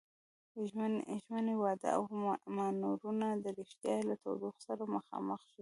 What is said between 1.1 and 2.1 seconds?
ژمنې، وعدې او